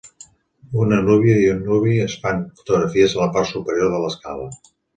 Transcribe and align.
Una 0.85 0.97
núvia 1.09 1.35
i 1.41 1.43
un 1.57 1.61
nuvi 1.67 1.93
es 2.07 2.17
fan 2.25 2.41
fotografies 2.63 3.17
a 3.19 3.23
la 3.23 3.31
part 3.39 3.53
superior 3.55 3.95
de 3.97 4.05
l'escala. 4.07 4.53